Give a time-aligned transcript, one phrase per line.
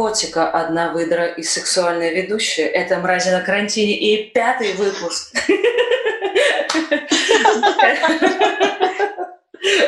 [0.00, 2.64] котика, одна выдра и сексуальная ведущая.
[2.64, 5.36] Это «Мрази на карантине» и пятый выпуск.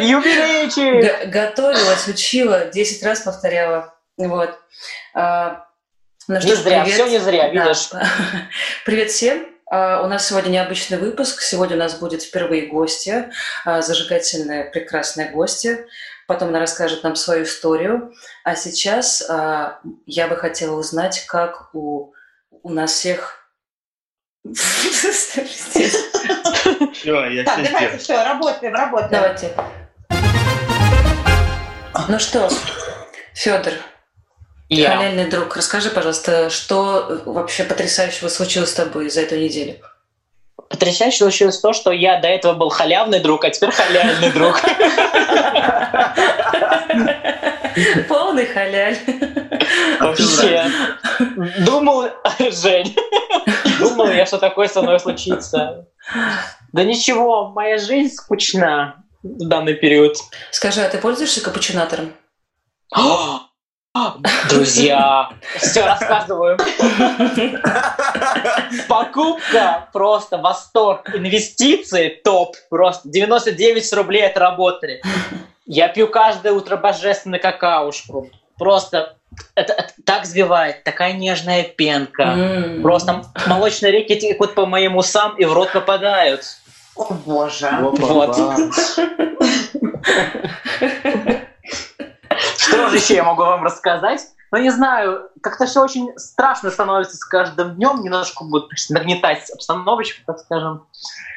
[0.00, 1.30] Юбилейчик!
[1.30, 3.94] Готовилась, учила, 10 раз повторяла.
[4.18, 4.50] Вот.
[5.14, 5.64] А,
[6.28, 6.94] ну, что не зря, привет.
[6.94, 7.88] все не зря, видишь.
[7.88, 8.06] Да.
[8.84, 9.46] Привет всем.
[9.72, 11.40] Uh, у нас сегодня необычный выпуск.
[11.40, 13.30] Сегодня у нас будет впервые гостья,
[13.66, 15.86] uh, зажигательная, прекрасная гостья.
[16.32, 18.14] Потом она расскажет нам свою историю.
[18.42, 19.74] А сейчас uh,
[20.06, 22.14] я бы хотела узнать, как у,
[22.50, 23.50] у нас всех...
[26.94, 29.10] Все, я Так, давайте, все, работаем, работаем.
[29.10, 29.54] Давайте.
[32.08, 32.48] Ну что,
[33.34, 33.74] Федор,
[34.70, 34.96] я.
[34.96, 39.74] Халяльный друг, расскажи, пожалуйста, что вообще потрясающего случилось с тобой за эту неделю?
[40.70, 44.62] Потрясающе случилось то, что я до этого был халявный друг, а теперь халяльный друг.
[48.08, 48.98] Полный халяль.
[50.00, 50.70] Вообще.
[51.64, 52.94] Думал, Жень,
[53.78, 55.86] думал я, что такое со мной случится.
[56.72, 60.16] Да ничего, моя жизнь скучна в данный период.
[60.50, 62.12] Скажи, а ты пользуешься капучинатором?
[64.48, 66.58] Друзья, все рассказываю.
[68.88, 71.14] Покупка просто восторг.
[71.14, 72.56] Инвестиции топ.
[72.70, 75.02] Просто 99 рублей отработали.
[75.64, 78.30] Я пью каждое утро божественную какаушку.
[78.58, 79.16] Просто
[79.54, 82.22] это, это так сбивает, такая нежная пенка.
[82.22, 82.82] Mm.
[82.82, 86.42] Просто молочные реки текут по моим усам и в рот попадают.
[86.96, 87.70] О боже.
[87.80, 88.36] Вот.
[92.58, 94.22] Что же еще я могу вам рассказать?
[94.50, 100.20] Ну, не знаю, как-то все очень страшно становится с каждым днем, немножко будет нагнетать обстановочку,
[100.26, 100.86] так скажем.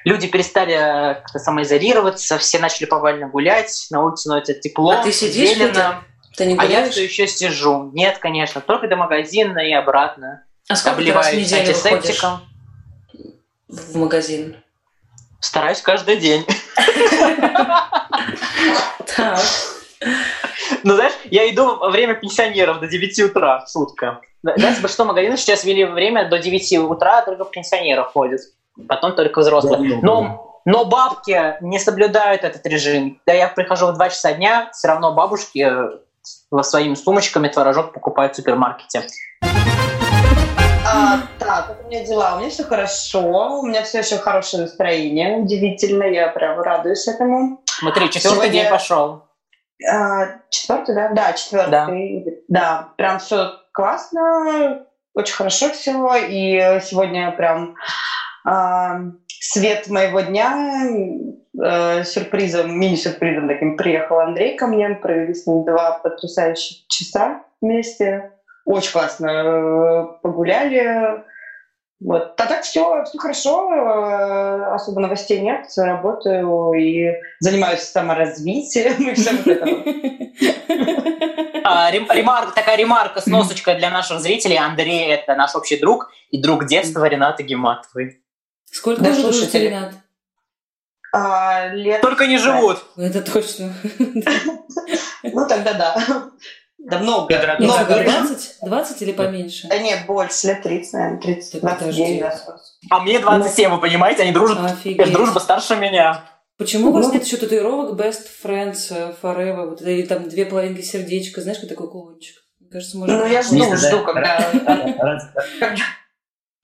[0.05, 5.11] Люди перестали э, как-то самоизолироваться, все начали повально гулять, на улице становится тепло, А ты
[5.11, 6.03] сидишь зелено.
[6.37, 6.75] Ты не гуляешь?
[6.75, 7.89] А я все еще сижу.
[7.91, 10.43] Нет, конечно, только до магазина и обратно.
[10.69, 12.41] А сколько ты раз в неделю антисептиком.
[13.67, 14.55] в магазин?
[15.39, 16.45] Стараюсь каждый день.
[19.15, 19.39] Так.
[20.83, 24.21] Ну, знаешь, я иду во время пенсионеров до 9 утра, сутка.
[24.43, 28.41] Знаете, большинство магазинов сейчас ввели время до 9 утра, только пенсионеры ходят.
[28.87, 29.99] Потом только взрослые.
[30.01, 33.21] Но, но бабки не соблюдают этот режим.
[33.25, 35.99] Да я прихожу в 2 часа дня, все равно бабушки э,
[36.51, 39.03] во своими сумочками творожок покупают в супермаркете.
[40.87, 42.35] А, так, как у меня дела?
[42.35, 45.37] У меня все хорошо, у меня все еще хорошее настроение.
[45.37, 47.61] Удивительно, я прям радуюсь этому.
[47.65, 48.51] Смотри, четвертый Сегодня...
[48.51, 49.23] день пошел.
[49.89, 51.09] А, четвертый, да?
[51.09, 51.71] Да, четвертый.
[51.71, 51.89] Да.
[52.47, 56.15] да, прям все классно, очень хорошо все.
[56.27, 57.75] И сегодня прям
[58.45, 60.87] свет моего дня
[61.63, 68.31] э, сюрпризом, мини-сюрпризом таким приехал Андрей ко мне, провели с ним два потрясающих часа вместе.
[68.65, 71.23] Очень классно э, погуляли,
[72.01, 72.33] вот.
[72.39, 79.37] А так все, все хорошо, э, особо новостей нет, работаю и занимаюсь саморазвитием и всем
[81.63, 84.57] а, ремарка, такая ремарка с носочкой для наших зрителей.
[84.57, 88.21] Андрей– это наш общий друг и друг детства Рената Гематовой.
[88.75, 89.93] Сколько да, слушайте, Ренат?
[91.13, 92.83] А, лет Только не живут.
[92.97, 93.73] Это точно.
[95.23, 96.29] Ну, тогда да.
[96.77, 97.33] Да много.
[97.57, 98.03] Много.
[98.03, 98.57] 20?
[98.61, 99.69] 20 или поменьше?
[99.69, 102.23] Да нет, больше, лет 30, наверное, 30, 29,
[102.91, 104.59] А мне 27, вы понимаете, они дружат.
[104.59, 105.11] Офигеть.
[105.11, 106.25] дружба старше меня.
[106.57, 109.69] Почему у вас ну, нет еще татуировок Best Friends Forever?
[109.69, 112.35] Вот, или там две половинки сердечка, знаешь, как такой кулончик?
[112.69, 113.17] кажется, может...
[113.17, 114.51] Ну, я жду, жду, когда...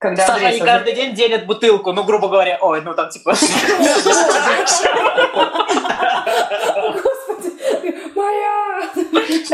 [0.02, 3.36] Когда Саша, они каждый день делят бутылку, ну, грубо говоря, ой, ну там типа...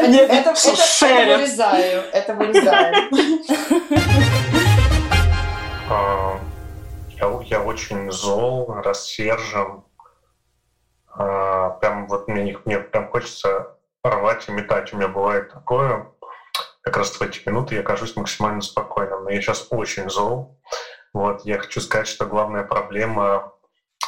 [0.09, 2.03] Нет, это, это, вырезаю.
[2.13, 2.95] Это вырезаю.
[5.91, 6.39] А,
[7.11, 9.83] я, я очень зол, рассержен.
[11.15, 14.95] А, прям вот мне, мне прям хочется рвать и метать.
[14.95, 16.07] У меня бывает такое.
[16.89, 19.25] Как раз в эти минуты я кажусь максимально спокойным.
[19.25, 20.59] Но я сейчас очень зол.
[21.13, 23.53] Вот, я хочу сказать, что главная проблема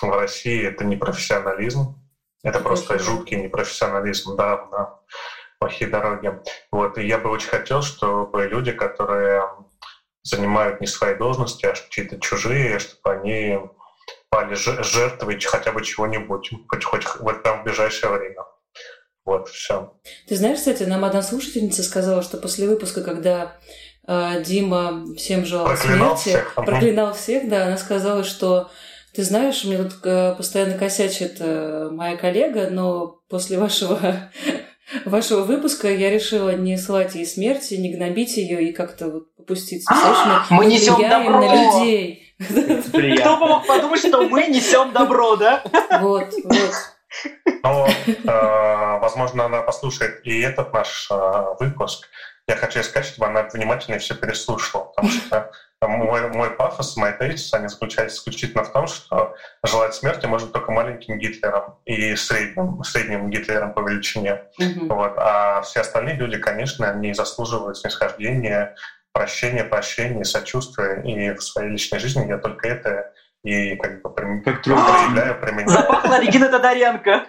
[0.01, 2.03] в России— это не профессионализм.
[2.43, 4.99] Это просто жуткий непрофессионализм, да, да
[5.59, 6.33] плохие дороги.
[6.73, 6.97] Вот.
[6.97, 9.47] И я бы очень хотел, чтобы люди, которые
[10.23, 13.59] занимают не свои должности, а чьи-то чужие, чтобы они
[14.31, 18.43] пали жертвой хотя бы чего-нибудь, хоть, хоть вот там в ближайшее время.
[19.31, 19.93] Вот, все.
[20.27, 23.53] Ты знаешь, кстати, нам одна слушательница сказала, что после выпуска, когда
[24.09, 26.55] э, Дима всем желал проклинал смерти, всех.
[26.57, 28.69] проклинал всех, да, она сказала, что
[29.15, 34.01] ты знаешь, мне тут э, постоянно косячит э, моя коллега, но после вашего
[35.05, 39.95] вашего выпуска я решила не слать ей смерти, не гнобить ее и как-то вот попуститься.
[39.95, 41.41] А, мы несем добро!
[41.41, 42.35] на людей.
[43.21, 45.63] Кто бы мог подумать, что мы несем добро, да?
[46.01, 46.75] Вот, вот.
[47.63, 52.07] Но, э, возможно, она послушает и этот наш э, выпуск.
[52.47, 55.53] Я хочу сказать, чтобы она внимательно все переслушала, потому что
[55.83, 59.35] мой, мой пафос, мои тезисы, они заключаются исключительно в том, что
[59.65, 64.43] желать смерти можно только маленьким Гитлером и средним, средним Гитлером по величине.
[64.61, 64.89] Mm-hmm.
[64.89, 65.15] Вот.
[65.17, 68.75] А все остальные люди, конечно, они заслуживают снисхождения,
[69.13, 71.03] прощения, прощения, сочувствия.
[71.03, 73.13] И в своей личной жизни я только это
[73.43, 75.71] и как бы прям, как проявляю, применяю.
[75.71, 77.25] Запахло Регина Тодоренко.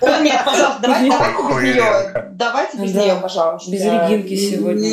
[0.00, 2.28] О, нет, пожалуйста, давайте, без нее.
[2.32, 3.70] Давайте без нее, пожалуйста.
[3.70, 4.88] Без Регинки сегодня.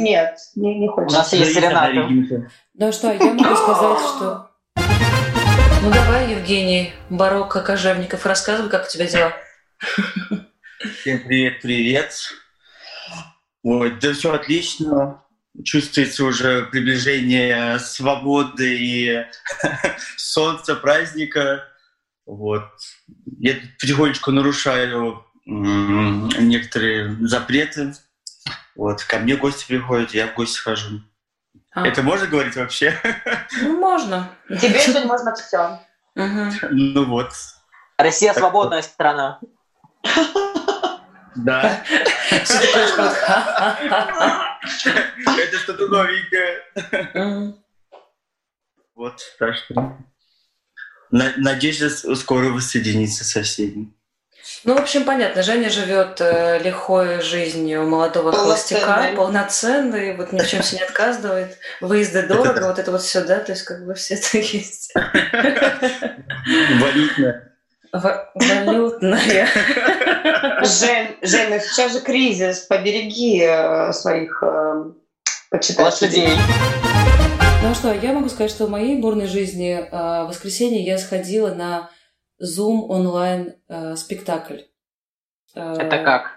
[0.00, 1.16] Нет, не хочется.
[1.16, 2.50] У нас есть Рената.
[2.72, 4.50] Да что, я могу сказать, что...
[5.82, 9.32] Ну давай, Евгений, барокко кожевников, рассказывай, как у тебя дела.
[11.00, 12.14] Всем привет, привет.
[13.62, 15.23] Ой, да все отлично
[15.62, 19.24] чувствуется уже приближение свободы и
[20.16, 21.64] солнца, праздника.
[22.26, 22.64] Вот.
[23.38, 27.94] Я потихонечку нарушаю некоторые запреты.
[28.74, 29.04] Вот.
[29.04, 31.02] Ко мне гости приходят, я в гости хожу.
[31.72, 31.86] А.
[31.86, 32.98] Это можно говорить вообще?
[33.60, 34.30] Ну, можно.
[34.48, 35.80] Тебе сегодня можно все.
[36.14, 37.32] Ну вот.
[37.98, 39.40] Россия свободная страна.
[41.36, 41.84] Да.
[44.84, 46.62] Это что-то новенькое.
[48.94, 49.98] Вот, так что...
[51.10, 51.82] Надеюсь,
[52.18, 53.92] скоро воссоединиться со всеми.
[54.64, 55.42] Ну, в общем, понятно.
[55.42, 61.58] Женя живет э, лихой жизнью молодого холостяка, полноценный, вот ни в чем себе не отказывает.
[61.80, 64.92] Выезды дорого, вот это вот все, да, то есть как бы все это есть.
[66.80, 67.53] Валютно.
[67.94, 69.46] Валютная.
[70.64, 74.92] Жень, Жень, ну сейчас же кризис, побереги э, своих э,
[75.48, 76.28] почитателей.
[77.62, 79.88] Ну что, я могу сказать, что в моей бурной жизни э,
[80.24, 81.90] в воскресенье я сходила на
[82.42, 83.54] Zoom онлайн
[83.96, 84.62] спектакль.
[85.54, 86.32] Это как?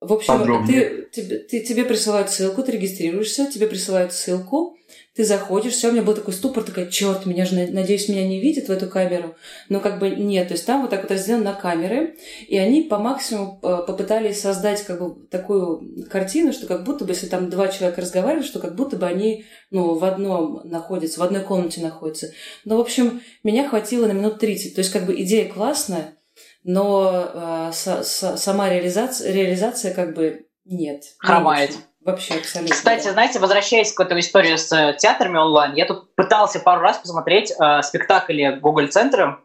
[0.00, 4.77] В общем, ты, тебе, ты, тебе присылают ссылку, ты регистрируешься, тебе присылают ссылку,
[5.18, 8.40] ты заходишь, все, у меня был такой ступор, такая, черт, меня же, надеюсь, меня не
[8.40, 9.34] видят в эту камеру.
[9.68, 12.16] Но как бы нет, то есть там вот так вот разделено на камеры,
[12.46, 17.14] и они по максимуму э, попытались создать как бы такую картину, что как будто бы,
[17.14, 21.24] если там два человека разговаривают, что как будто бы они, ну, в одном находятся, в
[21.24, 22.30] одной комнате находятся.
[22.64, 24.76] Но, в общем, меня хватило на минут 30.
[24.76, 26.14] То есть как бы идея классная,
[26.62, 31.02] но э, с, с, сама реализация, реализация как бы нет.
[31.18, 31.72] Хромает.
[32.08, 32.74] Вообще абсолютно.
[32.74, 36.96] Кстати, знаете, возвращаясь к этой истории с э, театрами онлайн, я тут пытался пару раз
[36.96, 39.40] посмотреть э, спектакли Google центра.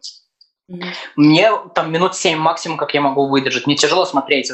[0.72, 0.94] Mm-hmm.
[1.18, 3.68] Мне там минут семь максимум, как я могу выдержать.
[3.68, 4.50] Мне тяжело смотреть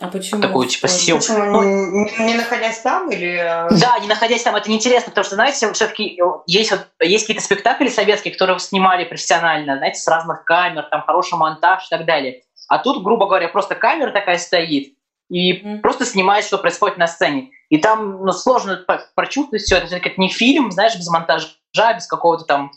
[0.00, 0.42] а почему?
[0.42, 1.18] Такую, типа, сил.
[1.18, 1.44] Почему?
[1.44, 3.36] Ну, не, не находясь там или...
[3.36, 6.18] Э, да, не находясь там, это неинтересно, потому что, знаете, все-таки
[6.48, 11.38] есть, вот, есть какие-то спектакли советские, которые снимали профессионально, знаете, с разных камер, там хороший
[11.38, 12.42] монтаж и так далее.
[12.68, 14.93] А тут, грубо говоря, просто камера такая стоит,
[15.34, 15.80] и mm.
[15.80, 17.50] просто снимает, что происходит на сцене.
[17.68, 18.84] И там ну, сложно
[19.16, 19.96] прочувствовать все это.
[19.96, 22.70] Это не фильм, знаешь, без монтажа, без какого-то там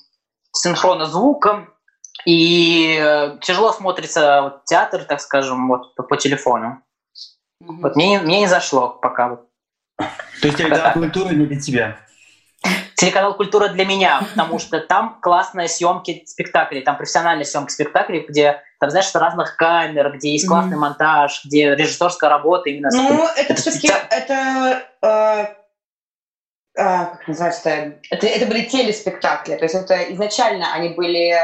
[0.51, 1.67] синхрона звука.
[2.25, 6.81] И э, тяжело смотрится вот, театр, так скажем, вот по, по телефону.
[7.63, 7.81] Mm-hmm.
[7.83, 9.27] Вот мне, мне не зашло пока.
[9.29, 9.47] Вот.
[10.41, 11.99] То есть телеканал культура не для тебя?
[12.95, 18.63] Телеканал культура для меня, потому что там классные съемки спектаклей, там профессиональные съемки спектаклей, где
[18.79, 20.79] там, знаешь, разных камер, где есть классный mm-hmm.
[20.79, 22.89] монтаж, где режиссерская работа именно.
[22.93, 25.55] Ну, это, это все-таки это э, э,
[26.75, 27.69] как называется
[28.09, 31.35] это, это были телеспектакли, то есть это изначально они были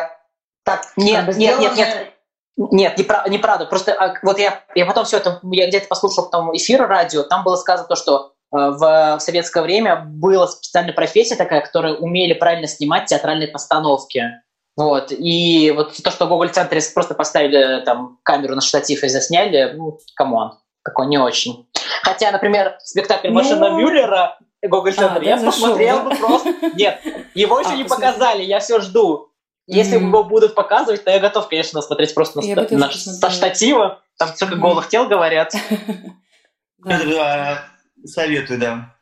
[0.64, 2.14] так нет, как бы нет, нет, нет,
[2.56, 3.66] нет, неправда, неправда.
[3.66, 7.44] Просто а, вот я, я потом все это, я где-то послушал там эфир радио, там
[7.44, 12.34] было сказано то, что э, в, в советское время была специальная профессия такая, которая умели
[12.34, 14.43] правильно снимать театральные постановки.
[14.76, 15.12] Вот.
[15.12, 20.00] И вот то, что в Гоголь-центре просто поставили там камеру на штатив и засняли, ну,
[20.16, 21.68] come on, такое не очень.
[22.02, 23.36] Хотя, например, спектакль ну...
[23.36, 24.38] Машина Мюллера
[24.68, 26.54] Google центр а, я да, посмотрел бы просто.
[26.76, 27.02] Нет,
[27.34, 29.30] его еще а, не показали, я все жду.
[29.66, 30.08] Если mm-hmm.
[30.08, 34.02] его будут показывать, то я готов, конечно, смотреть просто на, на, со штатива.
[34.18, 34.60] Там столько mm-hmm.
[34.60, 35.54] голых тел говорят.
[38.06, 38.94] Советую, да.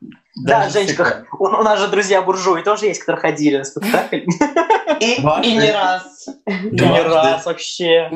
[0.45, 4.21] Да, Женечка, у, у нас же друзья буржуи тоже есть, которые ходили на спектакль.
[4.99, 6.27] И, и не раз.
[6.47, 8.11] И не раз вообще.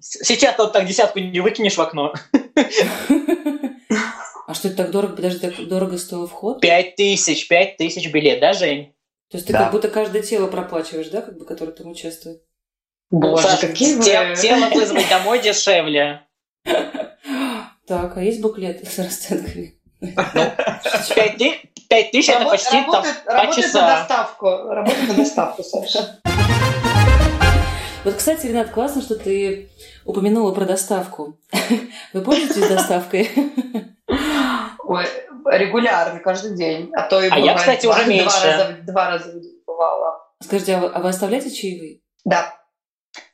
[0.00, 2.12] Сейчас вот так десятку не выкинешь в окно.
[4.46, 5.16] А что это так дорого?
[5.16, 6.60] Подожди, так дорого стоил вход?
[6.60, 8.94] Пять тысяч, пять тысяч билет, да, Жень?
[9.30, 9.60] То есть ты да.
[9.60, 12.42] как будто каждое тело проплачиваешь, да, как бы, которое там участвует?
[13.10, 14.02] Боже, какие вы...
[14.02, 16.26] Тело вызвать домой дешевле.
[17.86, 19.80] Так, а есть буклеты с расценками?
[21.14, 21.36] Пять
[22.02, 23.80] тысяч это почти там два часа.
[23.80, 24.46] на доставку.
[24.46, 26.20] Работает на доставку, Саша.
[28.04, 29.70] Вот, кстати, Ренат, классно, что ты
[30.04, 31.38] упомянула про доставку.
[32.12, 33.30] Вы пользуетесь доставкой?
[34.84, 35.06] Ой,
[35.46, 36.90] регулярно, каждый день.
[36.94, 38.40] А то и а я, кстати, уже меньше.
[38.40, 40.20] Два раза, два раза в день бывало.
[40.42, 42.00] Скажите, а вы, а вы оставляете чаевые?
[42.24, 42.54] Да.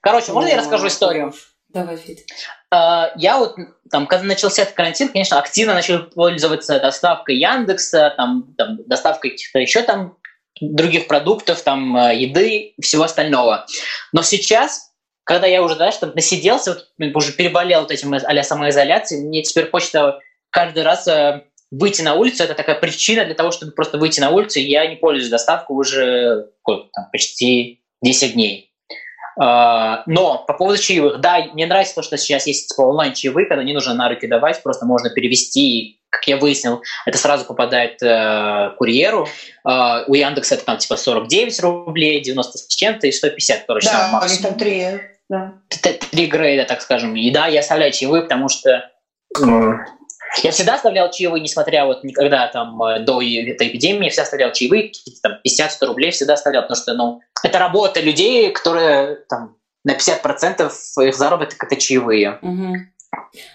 [0.01, 1.33] Короче, можно я расскажу историю?
[1.73, 2.27] Давай, Федь.
[2.71, 3.57] А, я вот,
[3.91, 9.59] там, когда начался этот карантин, конечно, активно начал пользоваться доставкой Яндекса, там, там доставкой каких-то
[9.59, 10.17] еще там
[10.61, 13.67] других продуктов, там, э, еды всего остального.
[14.13, 14.93] Но сейчас,
[15.25, 19.67] когда я уже, знаешь, там насиделся, вот, уже переболел вот этим а самоизоляцией, мне теперь
[19.67, 20.19] почта
[20.51, 24.31] каждый раз э, выйти на улицу, это такая причина для того, чтобы просто выйти на
[24.31, 28.70] улицу, и я не пользуюсь доставкой уже сколько, там, почти 10 дней.
[29.39, 33.63] А, но по поводу чаевых, да, мне нравится то, что сейчас есть типа, онлайн-чаевые, когда
[33.63, 38.75] не нужно на руки давать, просто можно перевести, как я выяснил, это сразу попадает э,
[38.79, 39.29] курьеру.
[39.69, 44.01] Э, у Яндекса это там типа 49 рублей, 90 с чем-то и 150, короче, да,
[44.01, 44.43] там максимум.
[44.43, 44.87] там три,
[45.29, 45.55] да.
[46.11, 47.15] Три грейда, так скажем.
[47.15, 48.91] И да, я оставляю чаевые, потому что
[50.43, 54.53] я всегда оставлял чаевые, несмотря вот никогда там э, до этой эпидемии, я всегда оставлял
[54.53, 59.93] чаевые, там 50-100 рублей всегда оставлял, потому что, ну, это работа людей, которые там на
[59.93, 60.71] 50%
[61.03, 62.39] их заработок это чаевые.
[62.43, 62.75] Угу.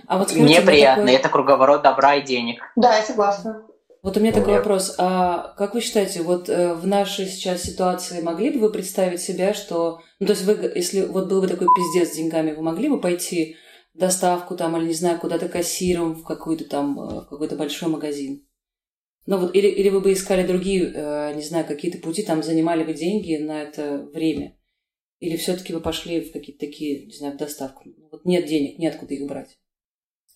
[0.08, 1.16] А вот скажите, Мне приятно, такой...
[1.16, 2.62] это круговорот добра и денег.
[2.76, 3.64] Да, я согласна.
[4.02, 4.94] Вот у меня такой вопрос.
[5.00, 9.56] А как вы считаете, вот э, в нашей сейчас ситуации могли бы вы представить себя,
[9.56, 10.02] что...
[10.20, 13.02] Ну, то есть вы, если вот был бы такой пиздец с деньгами, вы могли бы
[13.02, 13.58] пойти
[13.96, 18.46] доставку там, или не знаю, куда-то кассиром в какой-то там, э, в какой-то большой магазин?
[19.26, 22.84] Ну вот, или, или вы бы искали другие, э, не знаю, какие-то пути, там занимали
[22.84, 24.56] бы деньги на это время?
[25.20, 27.84] Или все-таки вы пошли в какие-то такие, не знаю, в доставку?
[27.86, 29.58] Ну, вот нет денег, неоткуда их брать.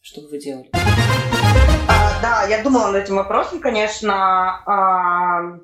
[0.02, 0.70] Что бы вы делали?
[0.74, 4.14] А, да, я думала над этим вопросом, конечно.
[4.66, 5.60] А,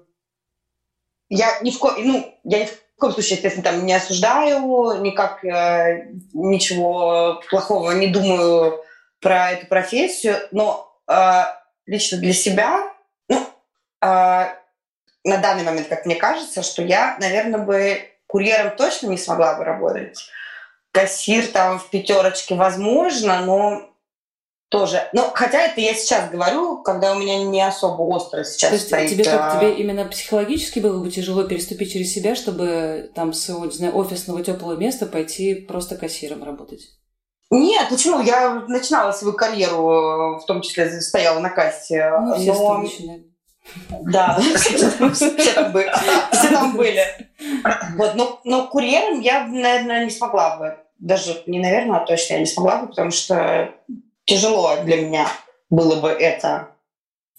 [1.30, 2.68] я ни в коем, ну, я
[3.00, 8.82] коем случае, естественно, там не осуждаю, никак э, ничего плохого не думаю
[9.20, 11.44] про эту профессию, но э,
[11.86, 12.96] лично для себя
[14.06, 14.54] а,
[15.24, 19.64] на данный момент, как мне кажется, что я, наверное, бы курьером точно не смогла бы
[19.64, 20.30] работать.
[20.92, 23.90] Кассир там в пятерочке возможно, но
[24.76, 25.08] тоже.
[25.14, 28.88] Ну, хотя это я сейчас говорю, когда у меня не особо остро сейчас То есть
[28.88, 29.10] стоит.
[29.10, 33.46] Тебе как, а, тебе именно психологически было бы тяжело переступить через себя, чтобы там с
[33.46, 36.82] своего, не знаю, офисного теплого места пойти просто кассиром работать?
[37.52, 38.22] Нет, почему?
[38.22, 42.12] Я начинала свою карьеру, в том числе стояла на кассе.
[42.20, 42.78] Ну, все но...
[42.80, 43.26] начинали.
[44.02, 44.40] Да,
[45.14, 45.92] все там были.
[46.32, 47.04] Все там были.
[47.96, 50.78] Вот, но, но курьером я, наверное, не смогла бы.
[51.00, 53.74] Даже не наверное, а точно я не смогла бы, потому что
[54.26, 55.28] тяжело для меня
[55.70, 56.70] было бы это.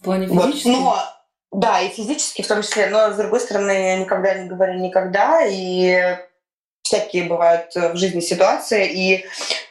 [0.01, 0.69] В плане физически?
[0.69, 0.99] Вот, но,
[1.53, 2.89] да, и физически в том числе.
[2.89, 5.45] Но, с другой стороны, я никогда не говорю никогда.
[5.47, 6.17] И
[6.83, 8.87] всякие бывают в жизни ситуации.
[8.89, 9.27] И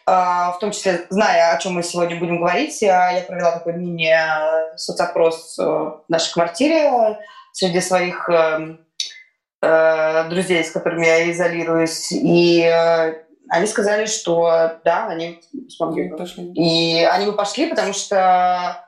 [0.05, 5.57] а, в том числе, зная, о чем мы сегодня будем говорить, я провела такой мини-соцопрос
[5.57, 7.17] в нашей квартире
[7.55, 8.77] среди своих э,
[9.61, 12.11] э, друзей, с которыми я изолируюсь.
[12.11, 16.25] И э, они сказали, что да, они смогли бы.
[16.55, 18.85] И они бы пошли, потому что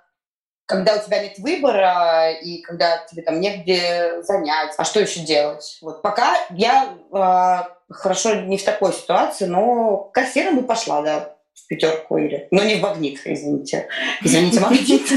[0.67, 5.77] когда у тебя нет выбора и когда тебе там негде занять, а что еще делать?
[5.81, 11.67] Вот пока я э, хорошо не в такой ситуации, но кассиром бы пошла, да, в
[11.67, 12.47] пятерку или...
[12.51, 13.87] Но не в магнит, извините.
[14.21, 15.07] Извините, магнит.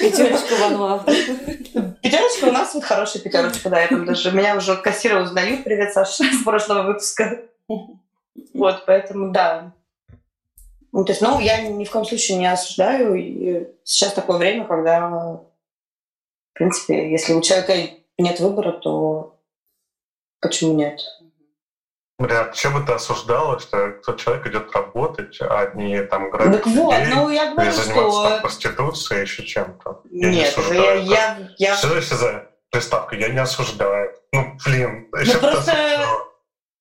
[0.00, 1.04] Пятерочка ванла.
[2.00, 4.30] Пятерочка у нас вот хорошая пятерочка, да, я там даже...
[4.30, 7.42] Меня уже кассира узнают, привет, Саша, с прошлого выпуска.
[8.52, 9.72] Вот, поэтому, да,
[10.94, 13.16] ну, то есть, ну, я ни в коем случае не осуждаю.
[13.16, 15.44] И сейчас такое время, когда, в
[16.52, 19.36] принципе, если у человека нет выбора, то
[20.40, 21.00] почему нет?
[22.16, 26.66] Бля, чем бы ты осуждала, что тот человек идет работать, а не там грабить так
[26.68, 28.40] вот, людей, ну, я говорю, заниматься что...
[28.40, 30.00] проституцией, еще чем-то?
[30.12, 31.74] Я нет, не я, я, я...
[31.74, 33.16] Что это за приставка?
[33.16, 34.14] Я не осуждаю.
[34.30, 36.06] Ну, блин, ну, просто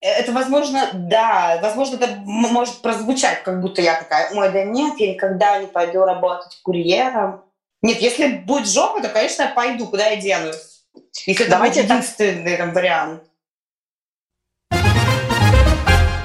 [0.04, 5.14] это, возможно, да, возможно, это может прозвучать, как будто я такая, ой, да нет, я
[5.14, 7.42] никогда не пойду работать курьером.
[7.82, 10.84] Нет, если будет жопа, то, конечно, я пойду, куда я денусь.
[11.26, 13.24] Если Давайте это единственный там, вариант.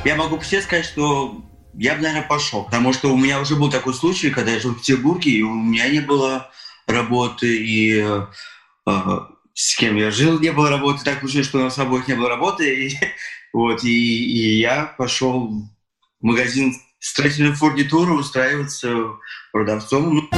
[0.05, 1.37] Я могу все сказать, что
[1.75, 4.75] я бы, наверное, пошел, потому что у меня уже был такой случай, когда я жил
[4.75, 6.51] в Петербурге, и у меня не было
[6.87, 8.27] работы, и э,
[8.87, 9.19] э
[9.55, 12.29] с кем я жил, не было работы, так получилось, что у нас обоих не было
[12.29, 12.99] работы, и
[13.53, 15.49] Вот, и, и я пошел
[16.21, 18.89] в магазин строительную фурнитуру устраиваться
[19.53, 20.29] продавцом.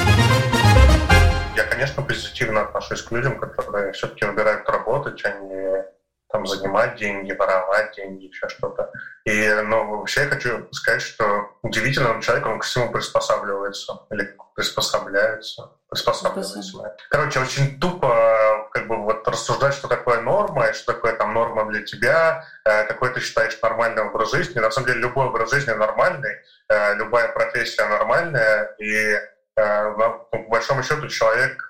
[1.57, 5.85] Я, конечно, позитивно отношусь к людям, которые все-таки выбирают работать, а не
[6.33, 8.91] там занимать деньги, воровать деньги, еще что-то.
[9.25, 15.73] И, ну, вообще я хочу сказать, что удивительно, человек, он к всему приспосабливается или приспособляется,
[15.89, 16.97] приспосабливается.
[17.11, 21.67] Короче, очень тупо как бы вот рассуждать, что такое норма и что такое там норма
[21.67, 24.59] для тебя, э, какой ты считаешь нормальный образ жизни.
[24.59, 26.37] На самом деле любой образ жизни нормальный,
[26.69, 29.21] э, любая профессия нормальная, и э,
[29.57, 31.67] по большому счету человек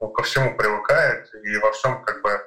[0.00, 2.40] ну, ко всему привыкает и во всем как бы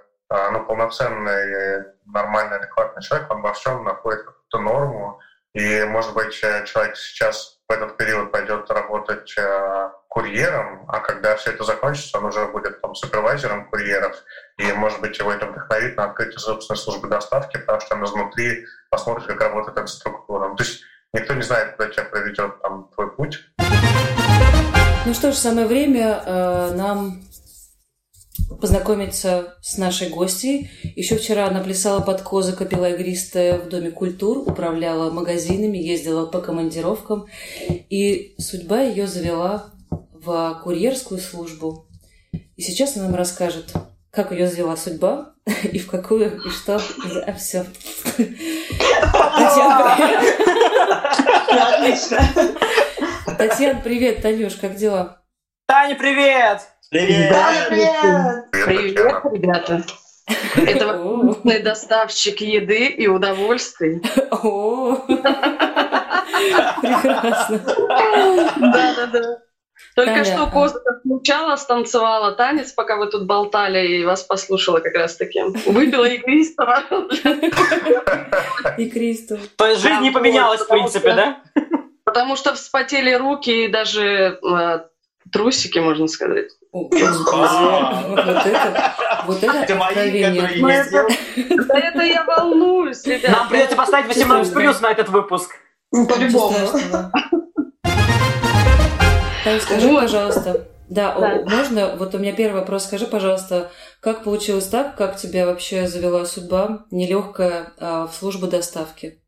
[0.52, 5.20] ну, полноценный, нормальный, адекватный человек, он во всем находит какую-то норму.
[5.54, 11.52] И, может быть, человек сейчас в этот период пойдет работать э, курьером, а когда все
[11.52, 14.16] это закончится, он уже будет там супервайзером курьеров.
[14.58, 18.66] И, может быть, его это вдохновит на открытие собственной службы доставки, потому что он изнутри
[18.90, 20.50] посмотрит, как работает эта структура.
[20.50, 20.82] Ну, то есть
[21.14, 23.40] никто не знает, куда тебя приведет там твой путь.
[25.06, 27.22] Ну что ж, самое время э, нам
[28.60, 30.70] познакомиться с нашей гостьей.
[30.96, 36.40] Еще вчера она плясала под козыка, пила игристая в Доме культур, управляла магазинами, ездила по
[36.40, 37.28] командировкам.
[37.90, 41.88] И судьба ее завела в курьерскую службу.
[42.56, 43.74] И сейчас она нам расскажет,
[44.12, 46.82] как ее завела судьба и в какую, и что.
[47.26, 47.66] А, все.
[51.50, 52.20] Отлично.
[53.38, 54.22] Татьяна, привет.
[54.22, 55.22] Танюш, как дела?
[55.68, 56.71] Таня, привет!
[56.92, 57.34] Привет!
[57.70, 58.52] привет!
[58.52, 59.82] Привет, ребята!
[60.58, 64.02] Это вкусный доставщик еды и удовольствий.
[66.82, 67.62] Прекрасно.
[68.58, 69.40] Да-да-да.
[69.96, 75.44] Только что Костя включала, станцевала танец, пока вы тут болтали, и вас послушала как раз-таки.
[75.68, 76.84] Выпила игристого.
[78.78, 79.40] Игристого.
[79.56, 81.42] То есть жизнь не поменялась, в принципе, да?
[82.04, 84.80] Потому что вспотели руки и даже э,
[85.32, 86.52] трусики, можно сказать.
[86.72, 88.94] Вот это,
[89.26, 90.64] вот это откровение.
[91.68, 93.32] Да это я волнуюсь, ребята.
[93.32, 95.52] Нам придется поставить 18 плюс на этот выпуск.
[95.92, 96.56] Ну, по-любому.
[99.60, 104.98] Скажи, пожалуйста, да, да, можно, вот у меня первый вопрос, скажи, пожалуйста, как получилось так,
[104.98, 109.21] как тебя вообще завела судьба нелегкая а, в службу доставки?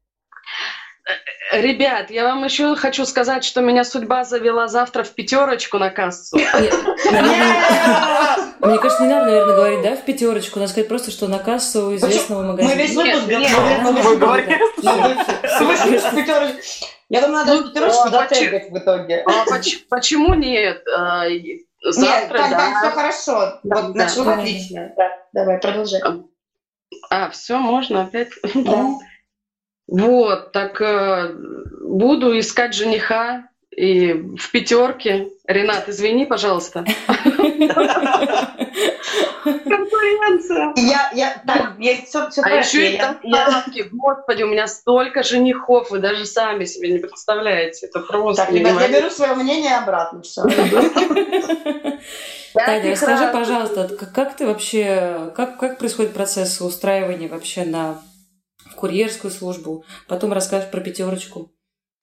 [1.52, 6.38] Ребят, я вам еще хочу сказать, что меня судьба завела завтра в пятерочку на кассу.
[8.60, 10.60] Мне кажется, не надо, наверное, говорить, да, в пятерочку.
[10.60, 12.74] Надо сказать просто, что на кассу известного магазина.
[12.74, 13.28] Мы весь выпуск
[14.18, 14.50] говорим.
[17.10, 19.24] Я думаю, надо пятерочку затегать в итоге.
[19.28, 19.46] А
[19.90, 20.82] почему нет?
[20.88, 21.26] А,
[21.84, 23.60] завтра, нет, там все хорошо.
[23.64, 24.92] Вот начало отлично.
[25.34, 26.02] Давай, продолжай.
[27.10, 28.30] А, все, можно опять?
[28.56, 28.98] Да.
[29.88, 31.34] Вот, так э,
[31.82, 35.30] буду искать жениха и в пятерке.
[35.46, 36.86] Ренат, извини, пожалуйста.
[39.44, 40.74] Конкуренция.
[40.78, 43.90] Я, я, так, я все, все а еще и доставки.
[43.92, 47.88] Господи, у меня столько женихов, вы даже сами себе не представляете.
[47.88, 50.22] Это просто Так, ребят, я беру свое мнение обратно.
[50.22, 50.44] Все.
[52.54, 57.98] Таня, расскажи, пожалуйста, как ты вообще, как, как происходит процесс устраивания вообще на
[58.76, 61.52] курьерскую службу, потом расскажешь про пятерочку.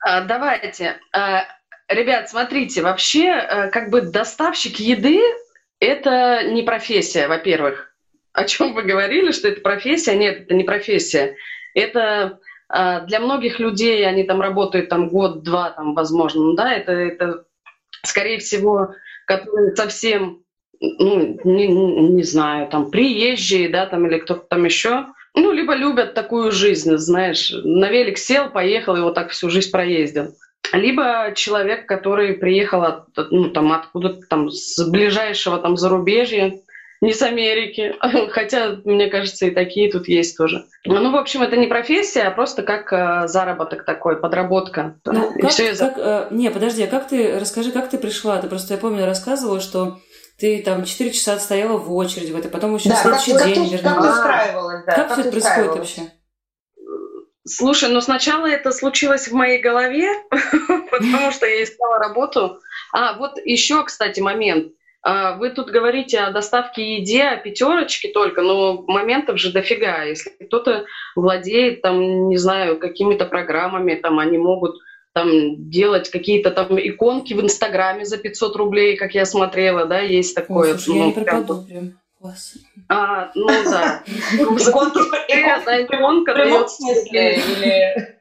[0.00, 0.98] А, давайте.
[1.12, 1.44] А,
[1.88, 5.20] ребят, смотрите, вообще э, как бы доставщик еды–
[5.80, 7.94] это не профессия, во-первых.
[8.32, 10.16] О чем вы говорили, что это профессия?
[10.16, 11.36] Нет, это не профессия.
[11.74, 16.92] Это а, для многих людей, они там работают там год-два, там, возможно, ну, да, это,
[16.92, 17.44] это,
[18.04, 18.94] скорее всего,
[19.26, 20.44] которые совсем,
[20.80, 26.14] ну, не, не знаю, там, приезжие, да, там, или кто-то там еще– ну, либо любят
[26.14, 30.34] такую жизнь, знаешь, на велик сел, поехал и вот так всю жизнь проездил.
[30.72, 36.60] Либо человек, который приехал от, ну, там, откуда-то там с ближайшего там зарубежья,
[37.00, 37.94] не с Америки,
[38.30, 40.66] хотя, мне кажется, и такие тут есть тоже.
[40.84, 44.96] Ну, в общем, это не профессия, а просто как э, заработок такой, подработка.
[45.04, 48.40] Ну, как, все как, э, не, подожди, а как ты, расскажи, как ты пришла?
[48.40, 49.98] Ты просто, я помню, рассказывала, что
[50.40, 53.70] ты там 4 часа стояла в очереди в это, потом еще да, следующий как, день
[53.70, 54.06] как, вернулась.
[54.06, 54.92] Как устраивалась, да.
[54.92, 56.02] Как, как все это происходит вообще?
[57.46, 60.08] Слушай, ну сначала это случилось в моей голове,
[60.90, 62.58] потому что я искала работу.
[62.92, 64.72] А, вот еще, кстати, момент.
[65.02, 70.04] А, вы тут говорите о доставке еде, о пятерочке только, но моментов же дофига.
[70.04, 70.84] Если кто-то
[71.16, 74.76] владеет, там, не знаю, какими-то программами, там, они могут
[75.12, 80.34] там делать какие-то там иконки в Инстаграме за 500 рублей, как я смотрела, да, есть
[80.34, 80.72] такое.
[80.72, 82.00] Ой, слушай, ну, я не прям.
[82.20, 82.54] Класс.
[82.88, 84.02] А, ну да.
[84.06, 86.86] Иконка дается.
[86.92, 88.20] или...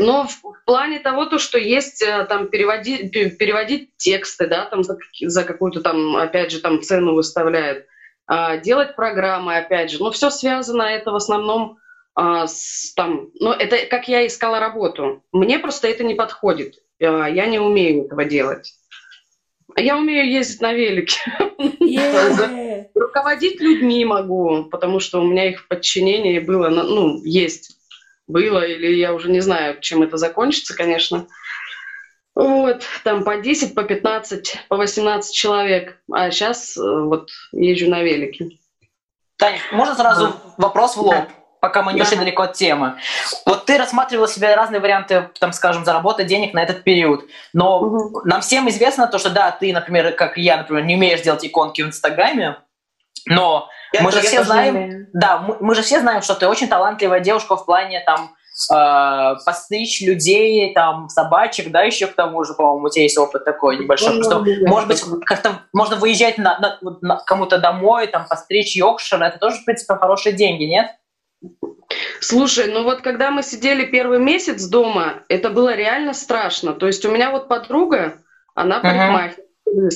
[0.00, 4.98] Но в плане того, то, что есть э, там переводить, переводить тексты, да, там за,
[5.20, 7.86] за какую-то там, опять же, там цену выставляют,
[8.26, 11.78] а, делать программы, опять же, но все связано это в основном
[12.16, 15.22] а, с, там, ну это как я искала работу.
[15.32, 18.74] Мне просто это не подходит, а, я не умею этого делать.
[19.76, 21.20] Я умею ездить на велике.
[21.58, 22.86] Yeah.
[22.94, 27.76] Руководить людьми могу, потому что у меня их в подчинении было, ну, есть
[28.26, 31.26] было, или я уже не знаю, чем это закончится, конечно.
[32.34, 35.98] Вот, там по 10, по 15, по 18 человек.
[36.10, 38.58] А сейчас э, вот езжу на велике.
[39.36, 41.28] Таня, можно сразу вопрос в лоб?
[41.66, 42.94] Пока мы не ушли далеко от темы.
[43.44, 47.24] Вот ты рассматривала себе разные варианты, там, скажем, заработать денег на этот период.
[47.52, 48.20] Но угу.
[48.24, 51.82] нам всем известно то, что да, ты, например, как я, например, не умеешь делать иконки
[51.82, 52.58] в Инстаграме,
[53.26, 56.68] но я мы же все знаем, да, мы, мы же все знаем, что ты очень
[56.68, 58.30] талантливая девушка в плане там
[58.72, 63.44] э, постричь людей, там собачек, да, еще к тому же, по-моему, у тебя есть опыт
[63.44, 68.06] такой небольшой, ну, что, да, может быть, как-то можно выезжать на, на, на кому-то домой,
[68.06, 70.92] там постричь Йоркшир, это тоже, в принципе, хорошие деньги, нет?
[72.20, 76.72] Слушай, ну вот когда мы сидели первый месяц дома, это было реально страшно.
[76.72, 78.22] То есть у меня вот подруга,
[78.54, 79.90] она парикмахер, uh-huh.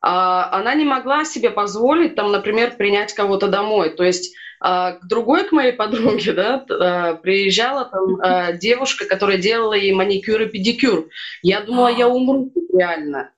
[0.00, 3.90] а, она не могла себе позволить, там, например, принять кого-то домой.
[3.90, 9.38] То есть а, к другой к моей подруге, да, а, приезжала там а, девушка, которая
[9.38, 11.08] делала ей маникюр и педикюр.
[11.42, 13.30] Я думала, я умру реально.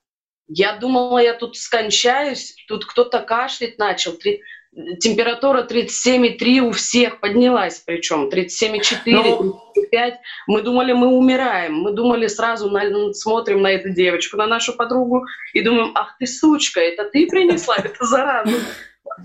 [0.47, 4.13] Я думала, я тут скончаюсь, тут кто-то кашлять начал
[4.99, 9.59] температура 37,3 у всех поднялась, причем 37,4, ну...
[9.75, 10.19] 35.
[10.47, 11.75] Мы думали, мы умираем.
[11.75, 16.27] Мы думали сразу, на, смотрим на эту девочку, на нашу подругу, и думаем, ах ты
[16.27, 18.51] сучка, это ты принесла эту заразу?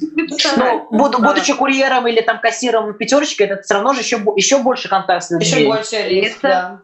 [0.02, 4.88] Ну, буду, будучи курьером или там кассиром пятерочки, это все равно же еще, еще больше
[4.88, 5.46] контакт с людьми.
[5.46, 6.82] Еще больше риск, это, да.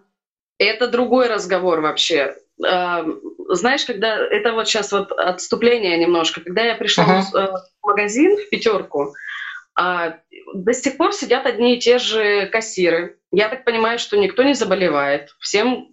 [0.58, 2.36] Это другой разговор вообще.
[2.58, 7.48] Знаешь, когда это вот сейчас вот отступление немножко, когда я пришла uh-huh.
[7.82, 9.12] в магазин в пятерку,
[9.76, 10.18] а,
[10.54, 13.18] до сих пор сидят одни и те же кассиры.
[13.32, 15.34] Я так понимаю, что никто не заболевает.
[15.40, 15.88] Всем,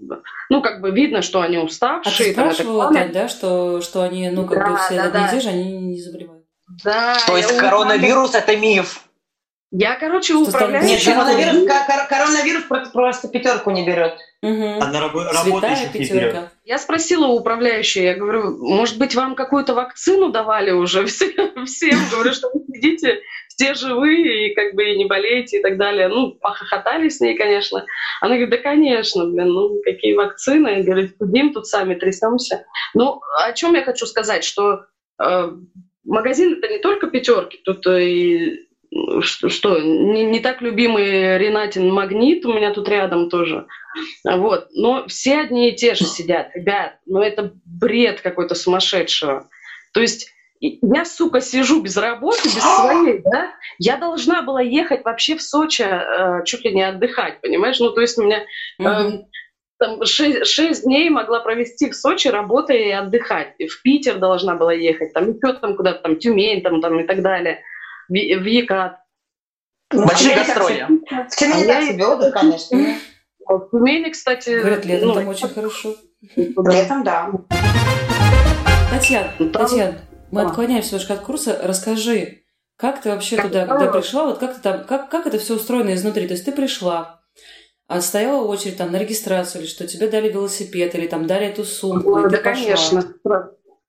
[0.50, 2.14] ну, как бы видно, что они уставшие.
[2.14, 5.26] А ты спрашивала, там, да, что, что они, ну, как да, бы все да, одни
[5.26, 6.46] и те же, они не заболевают?
[6.84, 7.18] Да.
[7.26, 9.02] То есть коронавирус– это миф?
[9.74, 10.86] Я, короче, управляю...
[10.86, 11.66] Нет, коронавирус,
[12.10, 14.18] коронавирус просто пятерку не берет.
[14.42, 14.82] Угу.
[14.82, 16.50] Она раб- работающих не берет.
[16.66, 21.66] Я спросила у управляющей, я говорю, может быть, вам какую-то вакцину давали уже всем?
[21.66, 21.98] всем?
[22.12, 26.10] Говорю, что вы сидите все живые и как бы и не болеете и так далее.
[26.10, 27.86] Ну, похохотали с ней, конечно.
[28.20, 30.68] Она говорит, да, конечно, блин, ну, какие вакцины?
[30.68, 32.66] Я говорю, сидим тут сами, трясемся.
[32.94, 34.82] Ну, о чем я хочу сказать, что
[35.24, 35.52] э,
[36.04, 38.68] магазин это не только пятерки, тут и
[39.22, 43.68] что, не, не так любимый Ренатин Магнит у меня тут рядом тоже.
[44.26, 44.68] Вот.
[44.74, 46.50] Но все одни и те же сидят.
[46.54, 49.50] Ребят, ну это бред какой-то сумасшедшего.
[49.94, 53.52] То есть я, сука, сижу без работы, без своей, да?
[53.80, 57.80] Я должна была ехать вообще в Сочи э, чуть ли не отдыхать, понимаешь?
[57.80, 58.44] Ну, то есть у меня
[58.80, 59.12] э,
[59.80, 63.56] там шесть, шесть дней могла провести в Сочи, работая и отдыхать.
[63.58, 67.08] И в Питер должна была ехать, там еще там куда-то, там Тюмень, там, там и
[67.08, 67.64] так далее
[68.12, 68.98] в, в Екат.
[69.94, 70.86] Ну, Большие гастроли.
[71.30, 72.78] В Тюмени так себе отдых, конечно.
[73.48, 74.60] В Тюмени, кстати...
[74.60, 75.96] Говорят, летом ну, там очень хорошо.
[76.36, 77.32] Летом, да.
[78.90, 79.98] Татьяна, ну, Татьяна,
[80.32, 81.60] мы отклоняемся немножко от курса.
[81.64, 82.44] Расскажи,
[82.76, 85.94] как ты вообще туда, когда пришла, вот как ты там, как, как это все устроено
[85.94, 86.28] изнутри?
[86.28, 87.22] То есть ты пришла,
[87.88, 91.64] а стояла очередь там на регистрацию, или что тебе дали велосипед, или там дали эту
[91.64, 93.04] сумку, и да, ты конечно.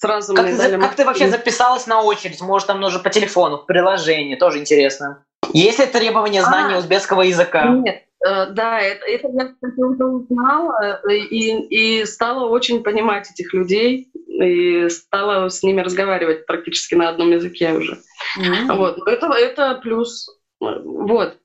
[0.02, 2.40] Сразу как, ты, дали как ты вообще записалась на очередь?
[2.40, 5.24] Может, там нужно по телефону, в приложении, тоже интересно.
[5.52, 7.68] Есть ли требование знания а, узбекского языка?
[7.68, 13.30] Нет, э, да, это, это я, кстати, уже узнала э, и, и стала очень понимать
[13.30, 18.00] этих людей, и стала с ними разговаривать практически на одном языке уже.
[18.40, 18.74] Mm-hmm.
[18.74, 20.26] Вот, это, это плюс.
[20.58, 21.36] Вот.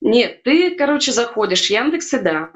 [0.00, 2.50] Нет, ты, короче, заходишь, Яндекс да,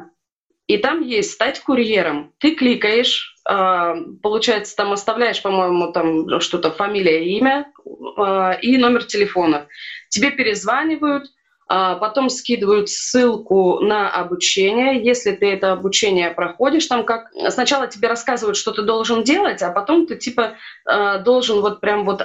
[0.67, 2.33] и там есть «Стать курьером».
[2.39, 7.71] Ты кликаешь, а, получается, там оставляешь, по-моему, там что-то, фамилия, имя
[8.17, 9.67] а, и номер телефона.
[10.09, 11.27] Тебе перезванивают,
[11.67, 15.03] а потом скидывают ссылку на обучение.
[15.03, 19.71] Если ты это обучение проходишь, там как сначала тебе рассказывают, что ты должен делать, а
[19.71, 20.57] потом ты типа
[21.25, 22.23] должен вот прям вот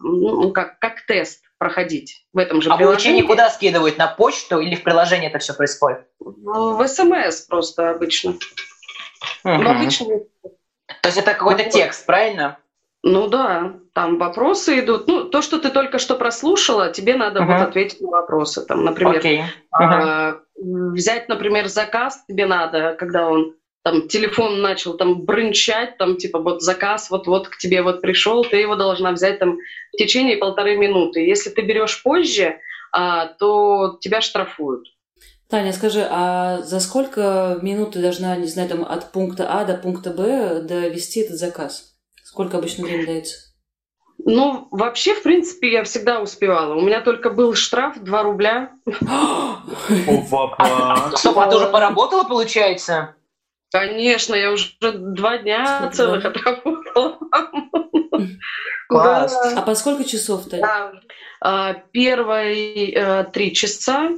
[0.00, 3.22] ну, как, как тест проходить в этом же Обучение приложении.
[3.22, 3.98] куда скидывают?
[3.98, 6.06] На почту или в приложении это все происходит?
[6.18, 8.34] В СМС просто обычно.
[9.44, 9.68] Угу.
[9.68, 10.06] обычно...
[11.02, 12.58] То есть это какой-то текст, правильно?
[13.02, 15.06] Ну да, там вопросы идут.
[15.06, 17.46] Ну, то, что ты только что прослушала, тебе надо uh-huh.
[17.46, 18.66] вот ответить на вопросы.
[18.66, 19.44] Там, например, okay.
[19.80, 20.32] uh-huh.
[20.32, 23.54] э, взять, например, заказ тебе надо, когда он
[23.86, 28.56] там телефон начал там брынчать, там типа вот заказ вот-вот к тебе вот пришел, ты
[28.56, 29.58] его должна взять там
[29.92, 31.20] в течение полторы минуты.
[31.20, 32.58] Если ты берешь позже,
[32.90, 34.88] а, то тебя штрафуют.
[35.48, 39.74] Таня, скажи, а за сколько минут ты должна, не знаю, там от пункта А до
[39.76, 41.94] пункта Б довести этот заказ?
[42.24, 43.36] Сколько обычно времени дается?
[44.18, 46.74] Ну, вообще, в принципе, я всегда успевала.
[46.74, 48.72] У меня только был штраф 2 рубля.
[51.14, 53.14] Стоп, а ты уже поработала, получается?
[53.72, 57.18] Конечно, я уже два дня целых отработала.
[58.88, 59.36] Класс.
[59.56, 60.92] А по сколько часов-то?
[61.40, 64.10] А, первые э, три часа.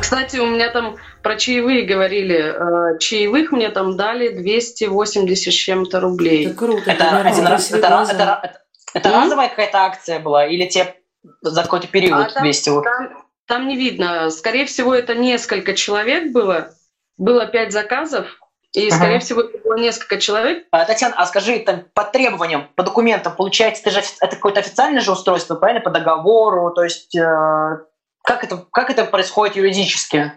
[0.00, 2.36] Кстати, у меня там про чаевые говорили.
[2.36, 6.46] Э, чаевых мне там дали 280 с чем-то рублей.
[6.46, 6.90] Это круто.
[6.90, 8.60] Это, один раз, это, это, это,
[8.92, 10.46] это разовая какая-то акция была?
[10.46, 10.94] Или тебе
[11.40, 12.64] за какой-то период а 200?
[12.66, 14.30] Там, там, там не видно.
[14.30, 16.74] Скорее всего, это несколько человек было.
[17.16, 18.26] Было пять заказов.
[18.74, 18.96] И, ага.
[18.96, 20.66] скорее всего, это было несколько человек.
[20.72, 25.00] А, Татьяна, а скажи, там, по требованиям, по документам, получается, ты же, это какое-то официальное
[25.00, 26.72] же устройство, правильно, по договору?
[26.74, 27.78] То есть, э,
[28.24, 30.32] как, это, как это происходит юридически?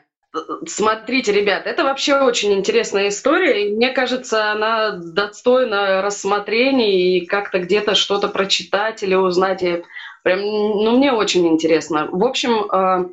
[0.68, 7.58] Смотрите, ребят, это вообще очень интересная история, и мне кажется, она достойна рассмотрения и как-то
[7.58, 9.64] где-то что-то прочитать или узнать.
[9.64, 9.84] И
[10.22, 12.08] прям, ну, мне очень интересно.
[12.12, 13.10] В общем, э,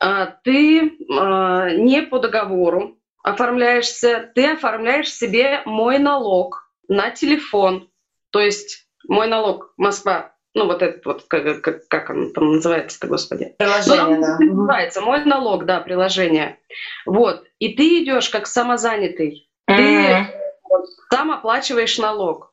[0.00, 0.90] э, ты э,
[1.76, 7.88] не по договору, оформляешься, ты оформляешь себе мой налог на телефон.
[8.30, 13.06] То есть мой налог Москва, ну вот этот вот, как, как, как он там называется-то,
[13.06, 13.54] господи.
[13.58, 14.38] Приложение, ну, да.
[14.38, 16.58] Называется мой налог, да, приложение.
[17.06, 17.44] Вот.
[17.58, 19.48] И ты идешь как самозанятый.
[19.70, 19.76] Mm-hmm.
[19.76, 20.26] Ты
[21.10, 22.52] сам оплачиваешь налог.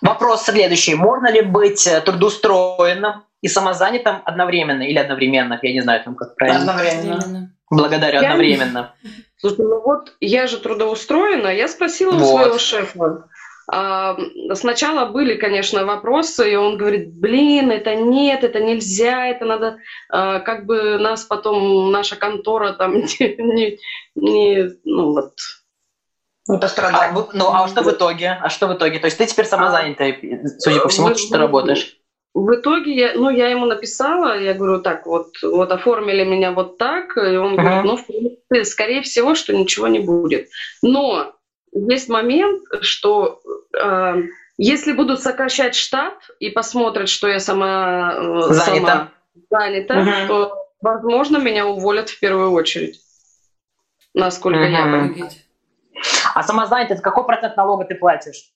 [0.00, 0.94] Вопрос следующий.
[0.94, 5.58] Можно ли быть э, трудоустроенным и самозанятым одновременно или одновременно?
[5.60, 6.60] Я не знаю, там как правильно.
[6.60, 7.54] Одновременно.
[7.70, 8.30] Благодарю, я...
[8.30, 8.94] одновременно.
[9.38, 12.22] Слушай, ну вот я же трудоустроена, я спросила вот.
[12.22, 13.28] у своего шефа.
[13.70, 14.16] А,
[14.54, 19.76] сначала были, конечно, вопросы, и он говорит, блин, это нет, это нельзя, это надо,
[20.08, 23.78] а, как бы нас потом, наша контора там не,
[24.14, 25.34] не ну вот,
[26.48, 27.00] ну, пострадал.
[27.02, 28.38] А, ну, а что в итоге?
[28.40, 28.98] А что в итоге?
[28.98, 30.18] То есть ты теперь самозанятая,
[30.58, 31.97] судя по всему, что ты работаешь?
[32.38, 36.78] В итоге я, ну, я ему написала, я говорю, так, вот, вот оформили меня вот
[36.78, 37.60] так, и он uh-huh.
[37.60, 40.48] говорит, ну, в принципе, скорее всего, что ничего не будет.
[40.80, 41.34] Но
[41.72, 43.40] есть момент, что
[43.76, 44.22] э,
[44.56, 49.10] если будут сокращать штат и посмотрят, что я сама э, занята, сама
[49.50, 50.26] занята uh-huh.
[50.28, 53.00] то, возможно, меня уволят в первую очередь.
[54.14, 54.70] Насколько uh-huh.
[54.70, 55.30] я понимаю.
[56.36, 58.52] А самозанятость, какой процент налога ты платишь?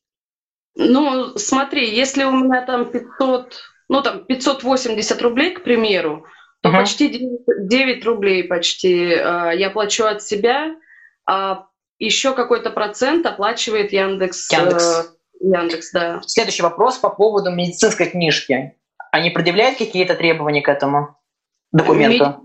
[0.77, 6.24] Ну, смотри, если у меня там 500, ну там 580 рублей, к примеру,
[6.62, 6.78] то uh-huh.
[6.78, 10.74] почти 9, 9 рублей почти э, я плачу от себя,
[11.26, 11.66] а
[11.98, 14.50] еще какой-то процент оплачивает Яндекс.
[14.50, 14.85] Э, Яндекс.
[14.85, 16.20] Э, Яндекс, да.
[16.26, 18.74] Следующий вопрос по поводу медицинской книжки.
[19.11, 21.18] Они предъявляют какие-то требования к этому
[21.70, 22.42] документу?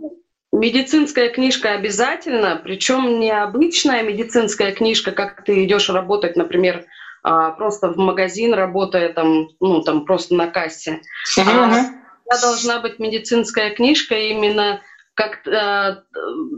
[0.51, 6.86] Медицинская книжка обязательно, причем не обычная медицинская книжка, как ты идешь работать, например,
[7.29, 11.01] а, просто в магазин, работая там, ну, там просто на кассе.
[11.37, 11.83] Uh-huh.
[12.29, 14.79] А, должна быть медицинская книжка именно
[15.13, 15.97] как э,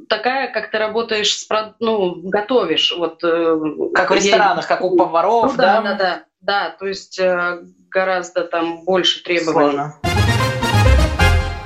[0.10, 1.48] такая, как ты работаешь, с,
[1.80, 2.94] ну, готовишь.
[2.96, 3.60] Вот, э,
[3.96, 5.82] как в ресторанах, как у поваров, ну, да?
[5.82, 9.72] Да, да, да, да, то есть э, гораздо там больше требований.
[9.72, 10.19] Сложно.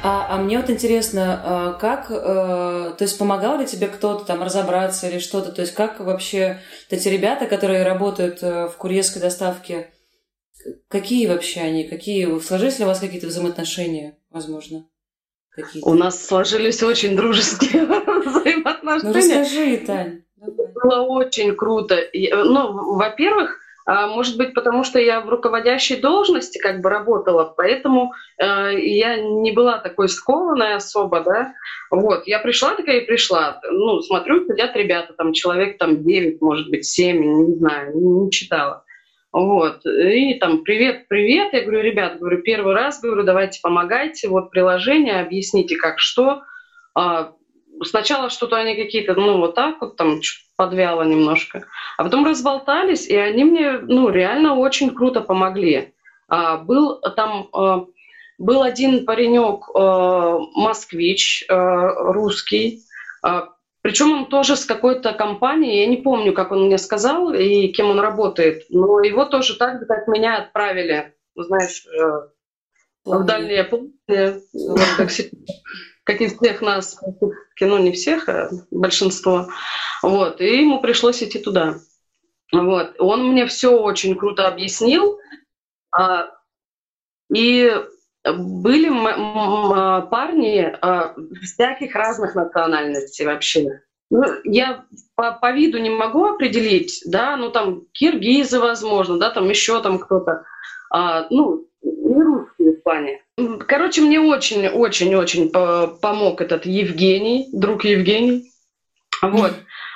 [0.06, 4.44] А, а мне вот интересно, а, как, э, то есть помогал ли тебе кто-то там
[4.44, 9.94] разобраться или что-то, то есть как вообще эти ребята, которые работают э, в курьерской доставке,
[10.90, 14.86] какие вообще они, какие, сложились ли у вас какие-то взаимоотношения, возможно?
[15.52, 15.88] Какие-то?
[15.88, 17.86] У нас сложились очень дружеские
[18.26, 19.10] взаимоотношения.
[19.10, 20.24] Ну расскажи, Тань.
[20.36, 21.98] Было очень круто.
[22.14, 28.80] Ну, во-первых, может быть, потому что я в руководящей должности как бы работала, поэтому э,
[28.80, 31.54] я не была такой скованной особо, да.
[31.92, 33.60] Вот, я пришла такая и пришла.
[33.70, 38.86] Ну, смотрю, сидят ребята, там человек там 9, может быть, 7, не знаю, не читала.
[39.34, 44.52] Вот, и там, привет, привет, я говорю, ребят, говорю, первый раз, говорю, давайте помогайте, вот
[44.52, 46.44] приложение, объясните, как что.
[46.96, 47.34] А,
[47.84, 50.20] сначала что-то они какие-то, ну, вот так вот там
[50.56, 51.66] подвяло немножко.
[51.98, 55.94] А потом разболтались, и они мне, ну, реально очень круто помогли.
[56.28, 57.86] А, был там, а,
[58.38, 62.82] был один паренек, а, москвич, а, русский,
[63.24, 63.50] а,
[63.82, 67.90] Причем он тоже с какой-то компанией, я не помню, как он мне сказал и кем
[67.90, 72.30] он работает, но его тоже так же, как меня, отправили, знаешь, э,
[73.06, 74.42] в дальние пункты,
[74.98, 75.10] как,
[76.06, 76.98] как и всех нас,
[77.56, 79.48] кино не всех, а большинство.
[80.02, 81.76] Вот, и ему пришлось идти туда.
[82.52, 85.20] Вот, он мне все очень круто объяснил,
[85.92, 86.30] а,
[87.34, 87.72] и
[88.24, 93.82] были а, парни а, всяких разных национальностей вообще.
[94.10, 94.86] Ну, я
[95.16, 99.98] по, по виду не могу определить, да, ну там киргизы, возможно, да, там еще там
[99.98, 100.46] кто-то,
[100.92, 103.23] а, ну, не русские в плане.
[103.36, 108.52] Короче, мне очень-очень-очень помог этот Евгений, друг Евгений.
[109.22, 109.54] Вот.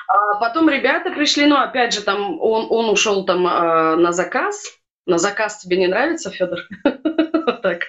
[0.08, 4.66] А потом ребята пришли, ну, опять же, там он, он ушел там э, на заказ.
[5.06, 6.60] На заказ тебе не нравится, Федор?
[7.62, 7.84] Так.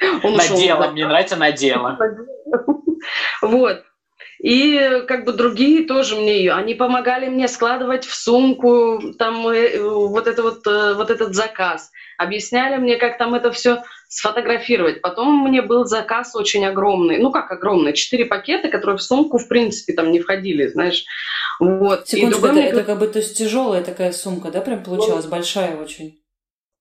[0.00, 1.98] На дело, мне нравится на дело.
[3.40, 3.82] Вот.
[4.40, 10.26] И как бы другие тоже мне, они помогали мне складывать в сумку там э, вот,
[10.26, 15.00] это вот, э, вот этот заказ, объясняли мне, как там это все сфотографировать.
[15.00, 19.48] Потом мне был заказ очень огромный, ну как огромный, четыре пакета, которые в сумку в
[19.48, 21.04] принципе там не входили, знаешь.
[21.58, 22.06] Вот.
[22.06, 22.68] Секундочку, это, мне...
[22.68, 26.20] это как бы то есть тяжелая такая сумка, да, прям получилась, ну, большая очень.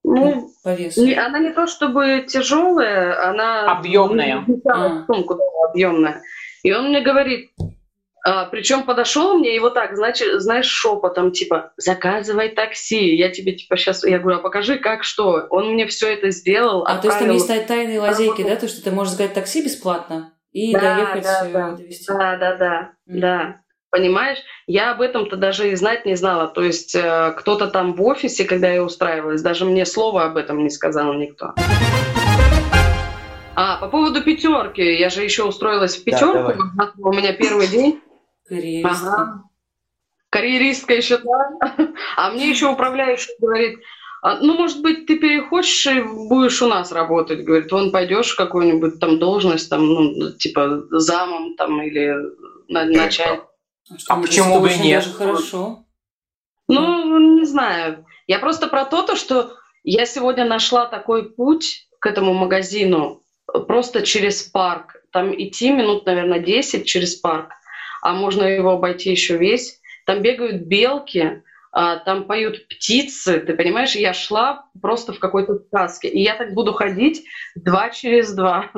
[0.03, 1.05] Ну, ну, по весу.
[1.05, 4.45] Не, она не то чтобы тяжелая, она объемная.
[4.65, 5.05] А.
[5.05, 6.21] Сумку да, объемная.
[6.63, 7.51] И он мне говорит,
[8.23, 13.15] а, причем подошел мне и вот так, значит, знаешь, шепотом, типа, заказывай такси.
[13.15, 15.47] Я тебе, типа, сейчас, я говорю, а покажи, как, что.
[15.49, 16.85] Он мне все это сделал.
[16.85, 17.01] А, отправил.
[17.01, 18.55] то есть там есть тайные лазейки, да?
[18.55, 21.71] То, что ты можешь заказать такси бесплатно и да, доехать, да, э, да.
[21.71, 22.05] довести.
[22.07, 23.19] Да, да, да, mm.
[23.19, 23.61] да.
[23.89, 24.37] Понимаешь?
[24.67, 26.47] Я об этом-то даже и знать не знала.
[26.47, 30.63] То есть э, кто-то там в офисе, когда я устраивалась, даже мне слова об этом
[30.63, 31.55] не сказал никто.
[33.55, 34.81] А, по поводу пятерки.
[34.81, 36.63] Я же еще устроилась в пятерку.
[36.75, 37.99] Да, у меня первый день.
[38.51, 39.13] Карьеристка.
[39.13, 39.43] Ага.
[40.29, 41.87] Карьеристка еще, да.
[42.17, 43.79] А мне еще управляющий говорит,
[44.21, 48.35] «А, ну, может быть, ты переходишь и будешь у нас работать, говорит, вон пойдешь в
[48.35, 52.13] какую-нибудь там должность, там, ну, типа замом там или
[52.67, 53.47] на, начальником.
[54.09, 55.05] А, а почему бы и нет?
[55.05, 55.85] Даже хорошо.
[56.67, 58.05] Ну, не знаю.
[58.27, 63.23] Я просто про то, то, что я сегодня нашла такой путь к этому магазину
[63.67, 64.97] просто через парк.
[65.11, 67.51] Там идти минут, наверное, 10 через парк,
[68.01, 69.79] а можно его обойти еще весь.
[70.05, 73.95] Там бегают белки, а, там поют птицы, ты понимаешь?
[73.95, 77.23] Я шла просто в какой-то сказке, и я так буду ходить
[77.55, 78.69] два через два.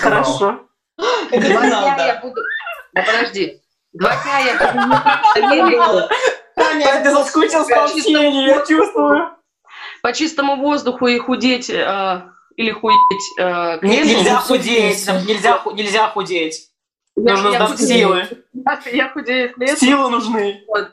[0.00, 0.66] Хорошо.
[1.30, 2.40] Два дня я буду...
[2.92, 3.60] Да подожди.
[3.92, 4.54] Два дня я
[5.86, 6.08] буду...
[6.56, 7.12] Таня, ты
[7.68, 9.30] по общению, я чувствую.
[10.02, 12.22] По чистому воздуху и худеть э,
[12.56, 13.38] или худеть.
[13.38, 16.68] Э, нельзя худеть, нельзя, нельзя худеть.
[17.16, 18.28] Нужно сдать силы.
[18.92, 19.76] Я худею летом.
[19.76, 20.64] Силы нужны.
[20.66, 20.92] Вот.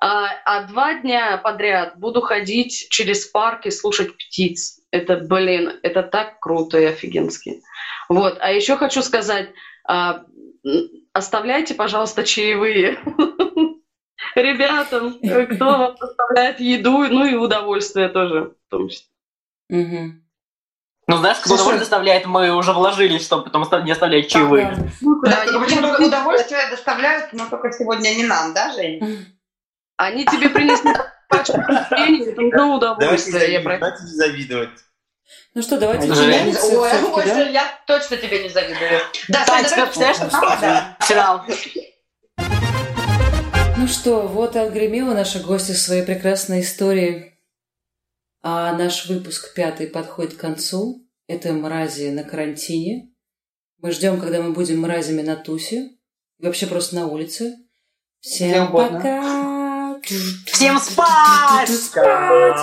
[0.00, 4.80] А, а два дня подряд буду ходить через парк и слушать птиц.
[4.90, 7.62] Это, блин, это так круто и офигенски.
[8.08, 8.38] Вот.
[8.40, 9.50] А еще хочу сказать,
[9.86, 10.24] а,
[11.12, 12.98] оставляйте, пожалуйста, чаевые
[14.34, 15.18] ребятам,
[15.54, 15.96] кто
[16.28, 19.06] оставляет еду, ну и удовольствие тоже в том числе.
[21.10, 24.76] Ну, знаешь, кто удовольствие доставляет, мы уже вложились, чтобы потом не оставлять чаевые.
[25.22, 29.26] Да, да, удовольствие доставляют, но только сегодня не нам, да, Жень?
[29.96, 30.92] Они тебе принесли
[31.28, 31.58] пачку
[32.36, 33.60] ну удовольствие.
[33.62, 34.70] Давайте не завидовать.
[35.54, 37.40] Ну что, давайте финалиться Ой, ой, да?
[37.48, 39.00] я точно тебе не завидую.
[39.28, 41.44] Да, Сань, давай, представляешь, финал.
[43.80, 47.38] Ну что, вот и отгремела наша гостья своей прекрасной истории.
[48.42, 51.06] А наш выпуск пятый подходит к концу.
[51.28, 53.12] Это «Мрази на карантине».
[53.80, 55.90] Мы ждем, когда мы будем мразями на тусе.
[56.40, 57.54] Вообще просто на улице.
[58.18, 60.00] Всем пока!
[60.46, 61.70] Всем спать!
[61.70, 62.58] Спать!